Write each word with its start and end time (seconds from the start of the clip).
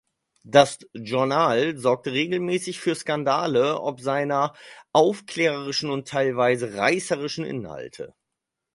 Das 0.45 0.79
Journal 0.93 1.77
sorgte 1.77 2.11
regelmäßig 2.11 2.79
für 2.79 2.95
Skandale 2.95 3.79
ob 3.79 3.99
seiner 4.01 4.55
aufklärerischen 4.93 5.91
und 5.91 6.07
teilweise 6.07 6.73
reißerischen 6.73 7.45
Inhalte. 7.45 8.15